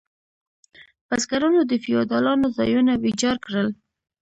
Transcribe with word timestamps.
بزګرانو 1.07 1.61
د 1.65 1.73
فیوډالانو 1.83 2.47
ځایونه 2.57 2.91
ویجاړ 3.03 3.35
کړل. 3.45 3.69